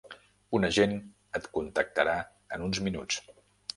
[0.59, 0.95] Un agent
[1.39, 2.17] et contactarà
[2.59, 3.21] en uns minuts.